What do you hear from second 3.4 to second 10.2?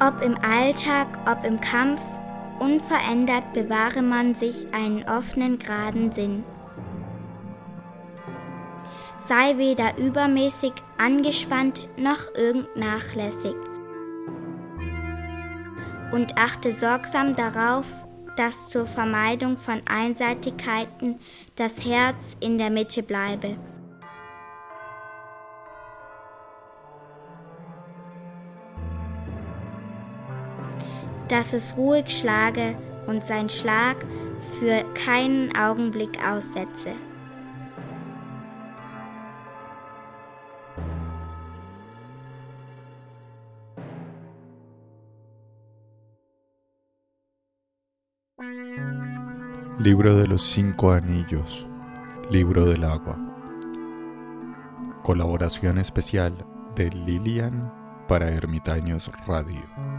bewahre man sich einen offenen, geraden Sinn. Sei weder